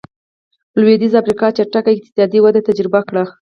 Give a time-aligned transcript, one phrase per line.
[0.79, 3.23] لوېدیځې افریقا چټکه اقتصادي وده تجربه کړه.